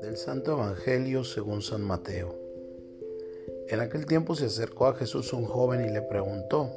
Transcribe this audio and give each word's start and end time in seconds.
Del 0.00 0.16
Santo 0.16 0.52
Evangelio 0.52 1.24
según 1.24 1.62
San 1.62 1.80
Mateo. 1.80 2.34
En 3.68 3.80
aquel 3.80 4.04
tiempo 4.04 4.34
se 4.34 4.44
acercó 4.46 4.88
a 4.88 4.94
Jesús 4.94 5.32
un 5.32 5.46
joven 5.46 5.88
y 5.88 5.90
le 5.90 6.02
preguntó, 6.02 6.70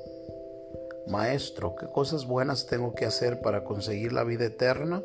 Maestro, 1.07 1.75
¿qué 1.75 1.87
cosas 1.87 2.25
buenas 2.25 2.67
tengo 2.67 2.95
que 2.95 3.05
hacer 3.05 3.41
para 3.41 3.65
conseguir 3.65 4.13
la 4.13 4.23
vida 4.23 4.45
eterna? 4.45 5.03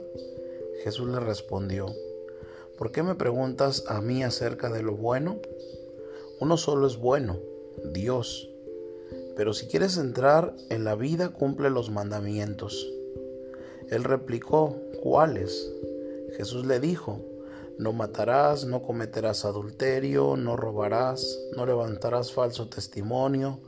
Jesús 0.84 1.08
le 1.08 1.18
respondió, 1.18 1.92
¿por 2.78 2.92
qué 2.92 3.02
me 3.02 3.16
preguntas 3.16 3.82
a 3.88 4.00
mí 4.00 4.22
acerca 4.22 4.70
de 4.70 4.84
lo 4.84 4.92
bueno? 4.92 5.40
Uno 6.40 6.56
solo 6.56 6.86
es 6.86 6.98
bueno, 6.98 7.40
Dios. 7.92 8.48
Pero 9.36 9.52
si 9.52 9.66
quieres 9.66 9.98
entrar 9.98 10.54
en 10.70 10.84
la 10.84 10.94
vida, 10.94 11.28
cumple 11.28 11.68
los 11.70 11.90
mandamientos. 11.90 12.90
Él 13.90 14.02
replicó, 14.02 14.76
¿cuáles? 15.02 15.70
Jesús 16.36 16.66
le 16.66 16.80
dijo, 16.80 17.20
no 17.78 17.92
matarás, 17.92 18.64
no 18.64 18.82
cometerás 18.82 19.44
adulterio, 19.44 20.36
no 20.36 20.56
robarás, 20.56 21.38
no 21.54 21.66
levantarás 21.66 22.32
falso 22.32 22.68
testimonio, 22.68 23.60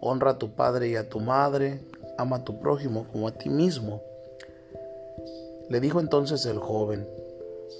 honra 0.00 0.32
a 0.32 0.38
tu 0.38 0.54
padre 0.54 0.88
y 0.88 0.96
a 0.96 1.08
tu 1.08 1.18
madre, 1.18 1.80
ama 2.16 2.36
a 2.36 2.44
tu 2.44 2.60
prójimo 2.60 3.06
como 3.12 3.26
a 3.26 3.32
ti 3.32 3.48
mismo. 3.48 4.02
Le 5.68 5.80
dijo 5.80 5.98
entonces 5.98 6.46
el 6.46 6.58
joven, 6.58 7.08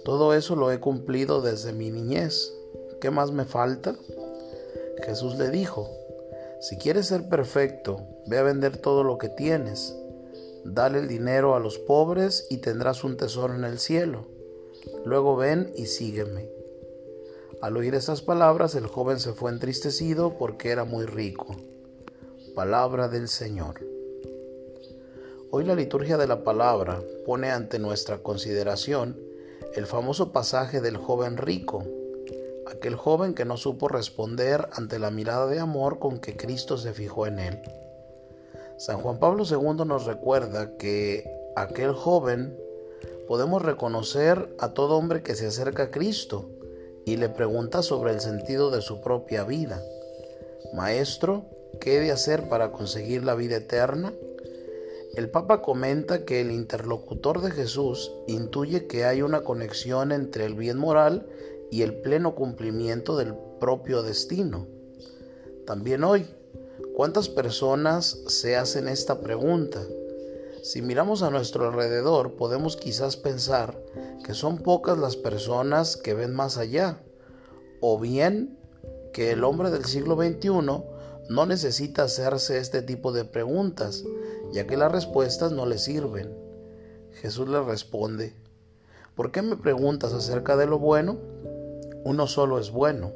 todo 0.04 0.34
eso 0.34 0.56
lo 0.56 0.72
he 0.72 0.80
cumplido 0.80 1.40
desde 1.40 1.72
mi 1.72 1.90
niñez, 1.90 2.52
¿qué 3.00 3.10
más 3.10 3.30
me 3.30 3.44
falta? 3.44 3.94
Jesús 5.04 5.36
le 5.38 5.50
dijo, 5.50 5.88
si 6.60 6.78
quieres 6.78 7.06
ser 7.06 7.28
perfecto, 7.28 8.06
ve 8.26 8.38
a 8.38 8.42
vender 8.42 8.78
todo 8.78 9.04
lo 9.04 9.18
que 9.18 9.28
tienes, 9.28 9.94
dale 10.64 10.98
el 10.98 11.08
dinero 11.08 11.54
a 11.54 11.60
los 11.60 11.78
pobres 11.78 12.46
y 12.50 12.58
tendrás 12.58 13.04
un 13.04 13.16
tesoro 13.16 13.54
en 13.54 13.64
el 13.64 13.78
cielo. 13.78 14.26
Luego 15.04 15.36
ven 15.36 15.72
y 15.76 15.86
sígueme. 15.86 16.48
Al 17.60 17.76
oír 17.76 17.94
esas 17.94 18.22
palabras, 18.22 18.74
el 18.74 18.86
joven 18.86 19.18
se 19.20 19.32
fue 19.32 19.50
entristecido 19.50 20.36
porque 20.38 20.70
era 20.70 20.84
muy 20.84 21.06
rico. 21.06 21.56
Palabra 22.54 23.08
del 23.08 23.28
Señor. 23.28 23.80
Hoy 25.50 25.64
la 25.64 25.74
liturgia 25.74 26.16
de 26.16 26.26
la 26.26 26.42
palabra 26.42 27.02
pone 27.24 27.50
ante 27.50 27.78
nuestra 27.78 28.18
consideración 28.18 29.18
el 29.74 29.86
famoso 29.86 30.32
pasaje 30.32 30.80
del 30.80 30.96
joven 30.96 31.36
rico, 31.36 31.84
aquel 32.70 32.96
joven 32.96 33.34
que 33.34 33.44
no 33.44 33.56
supo 33.56 33.88
responder 33.88 34.68
ante 34.72 34.98
la 34.98 35.10
mirada 35.10 35.46
de 35.46 35.60
amor 35.60 35.98
con 35.98 36.18
que 36.18 36.36
Cristo 36.36 36.76
se 36.78 36.92
fijó 36.92 37.26
en 37.26 37.38
él. 37.38 37.62
San 38.78 39.00
Juan 39.00 39.18
Pablo 39.18 39.44
II 39.48 39.84
nos 39.86 40.04
recuerda 40.04 40.76
que 40.76 41.24
aquel 41.56 41.92
joven 41.92 42.56
podemos 43.26 43.62
reconocer 43.62 44.54
a 44.58 44.74
todo 44.74 44.96
hombre 44.96 45.22
que 45.22 45.34
se 45.34 45.46
acerca 45.46 45.84
a 45.84 45.90
Cristo 45.90 46.50
y 47.04 47.16
le 47.16 47.28
pregunta 47.28 47.82
sobre 47.82 48.12
el 48.12 48.20
sentido 48.20 48.70
de 48.70 48.82
su 48.82 49.00
propia 49.00 49.44
vida. 49.44 49.82
Maestro, 50.74 51.46
¿qué 51.80 51.96
he 51.96 52.00
de 52.00 52.12
hacer 52.12 52.48
para 52.48 52.72
conseguir 52.72 53.24
la 53.24 53.34
vida 53.34 53.56
eterna? 53.56 54.12
El 55.14 55.30
Papa 55.30 55.62
comenta 55.62 56.24
que 56.24 56.42
el 56.42 56.50
interlocutor 56.50 57.40
de 57.40 57.50
Jesús 57.50 58.12
intuye 58.26 58.86
que 58.86 59.06
hay 59.06 59.22
una 59.22 59.42
conexión 59.42 60.12
entre 60.12 60.44
el 60.44 60.54
bien 60.54 60.76
moral 60.76 61.26
y 61.70 61.82
el 61.82 62.00
pleno 62.00 62.34
cumplimiento 62.34 63.16
del 63.16 63.34
propio 63.60 64.02
destino. 64.02 64.66
También 65.66 66.04
hoy, 66.04 66.26
¿cuántas 66.94 67.28
personas 67.28 68.20
se 68.26 68.56
hacen 68.56 68.88
esta 68.88 69.20
pregunta? 69.20 69.82
Si 70.62 70.82
miramos 70.82 71.22
a 71.22 71.30
nuestro 71.30 71.68
alrededor, 71.68 72.34
podemos 72.36 72.76
quizás 72.76 73.16
pensar 73.16 73.80
que 74.24 74.34
son 74.34 74.58
pocas 74.58 74.98
las 74.98 75.16
personas 75.16 75.96
que 75.96 76.14
ven 76.14 76.34
más 76.34 76.58
allá, 76.58 77.00
o 77.80 77.98
bien 77.98 78.58
que 79.12 79.30
el 79.30 79.44
hombre 79.44 79.70
del 79.70 79.84
siglo 79.84 80.16
XXI 80.16 80.50
no 81.28 81.46
necesita 81.46 82.04
hacerse 82.04 82.58
este 82.58 82.82
tipo 82.82 83.12
de 83.12 83.24
preguntas, 83.24 84.04
ya 84.52 84.66
que 84.66 84.76
las 84.76 84.92
respuestas 84.92 85.52
no 85.52 85.66
le 85.66 85.78
sirven. 85.78 86.36
Jesús 87.12 87.48
le 87.48 87.62
responde, 87.62 88.34
¿por 89.14 89.32
qué 89.32 89.42
me 89.42 89.56
preguntas 89.56 90.12
acerca 90.12 90.56
de 90.56 90.66
lo 90.66 90.78
bueno? 90.78 91.18
Uno 92.06 92.28
solo 92.28 92.60
es 92.60 92.70
bueno. 92.70 93.12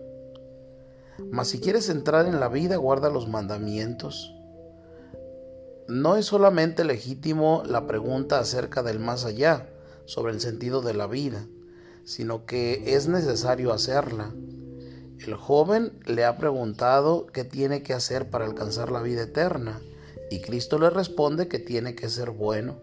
Mas 1.30 1.46
si 1.46 1.60
quieres 1.60 1.88
entrar 1.88 2.26
en 2.26 2.40
la 2.40 2.48
vida, 2.48 2.74
guarda 2.74 3.08
los 3.08 3.28
mandamientos. 3.28 4.34
No 5.86 6.16
es 6.16 6.26
solamente 6.26 6.82
legítimo 6.82 7.62
la 7.64 7.86
pregunta 7.86 8.40
acerca 8.40 8.82
del 8.82 8.98
más 8.98 9.24
allá, 9.24 9.68
sobre 10.06 10.32
el 10.32 10.40
sentido 10.40 10.82
de 10.82 10.94
la 10.94 11.06
vida, 11.06 11.46
sino 12.04 12.46
que 12.46 12.96
es 12.96 13.06
necesario 13.06 13.72
hacerla. 13.72 14.34
El 15.24 15.34
joven 15.36 15.92
le 16.04 16.24
ha 16.24 16.36
preguntado 16.36 17.28
qué 17.28 17.44
tiene 17.44 17.84
que 17.84 17.94
hacer 17.94 18.28
para 18.28 18.44
alcanzar 18.44 18.90
la 18.90 19.02
vida 19.02 19.22
eterna 19.22 19.80
y 20.32 20.40
Cristo 20.40 20.80
le 20.80 20.90
responde 20.90 21.46
que 21.46 21.60
tiene 21.60 21.94
que 21.94 22.08
ser 22.08 22.30
bueno. 22.30 22.80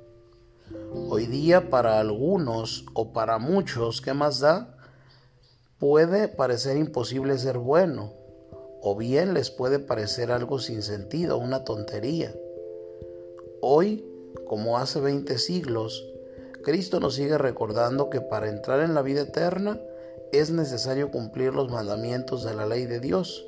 Hoy 1.10 1.26
día 1.26 1.70
para 1.70 2.00
algunos 2.00 2.86
o 2.94 3.12
para 3.12 3.40
muchos, 3.40 4.00
¿qué 4.00 4.14
más 4.14 4.40
da? 4.40 4.77
Puede 5.80 6.28
parecer 6.28 6.76
imposible 6.76 7.38
ser 7.38 7.60
bueno 7.60 8.12
o 8.82 8.96
bien 8.96 9.36
les 9.36 9.52
puede 9.52 9.78
parecer 9.78 10.32
algo 10.32 10.58
sin 10.58 10.82
sentido, 10.82 11.38
una 11.38 11.66
tontería. 11.66 12.34
Hoy, 13.62 14.04
como 14.48 14.80
hace 14.80 15.00
20 15.00 15.38
siglos, 15.38 16.04
Cristo 16.64 17.00
nos 17.00 17.14
sigue 17.14 17.38
recordando 17.38 18.10
que 18.10 18.22
para 18.22 18.50
entrar 18.50 18.80
en 18.82 18.96
la 18.96 19.04
vida 19.04 19.22
eterna 19.22 19.80
es 20.32 20.50
necesario 20.50 21.12
cumplir 21.12 21.54
los 21.54 21.72
mandamientos 21.72 22.44
de 22.44 22.56
la 22.56 22.66
ley 22.66 22.88
de 22.88 23.00
Dios. 23.00 23.48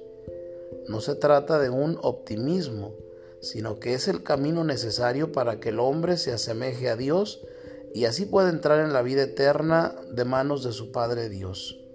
No 0.87 1.01
se 1.01 1.15
trata 1.15 1.57
de 1.57 1.71
un 1.71 1.97
optimismo, 2.03 2.93
sino 3.41 3.79
que 3.79 3.95
es 3.95 4.07
el 4.07 4.21
camino 4.21 4.63
necesario 4.63 5.31
para 5.31 5.59
que 5.59 5.69
el 5.69 5.79
hombre 5.79 6.15
se 6.15 6.31
asemeje 6.31 6.89
a 6.89 6.95
Dios 6.95 7.43
y 7.91 8.05
así 8.05 8.25
pueda 8.25 8.49
entrar 8.49 8.85
en 8.85 8.93
la 8.93 9.01
vida 9.01 9.23
eterna 9.23 9.95
de 10.11 10.25
manos 10.25 10.63
de 10.63 10.73
su 10.73 10.91
Padre 10.91 11.27
Dios. 11.27 11.88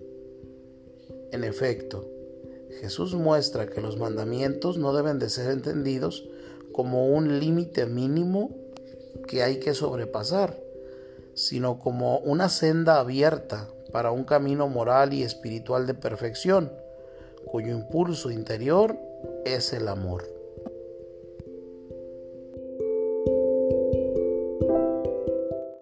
En 1.34 1.42
efecto, 1.42 2.08
Jesús 2.80 3.16
muestra 3.16 3.66
que 3.66 3.80
los 3.80 3.98
mandamientos 3.98 4.78
no 4.78 4.94
deben 4.94 5.18
de 5.18 5.28
ser 5.28 5.50
entendidos 5.50 6.28
como 6.72 7.08
un 7.08 7.40
límite 7.40 7.86
mínimo 7.86 8.52
que 9.26 9.42
hay 9.42 9.58
que 9.58 9.74
sobrepasar, 9.74 10.56
sino 11.34 11.80
como 11.80 12.18
una 12.18 12.48
senda 12.48 13.00
abierta 13.00 13.68
para 13.90 14.12
un 14.12 14.22
camino 14.22 14.68
moral 14.68 15.12
y 15.12 15.24
espiritual 15.24 15.88
de 15.88 15.94
perfección, 15.94 16.72
cuyo 17.44 17.72
impulso 17.72 18.30
interior 18.30 18.96
es 19.44 19.72
el 19.72 19.88
amor. 19.88 20.33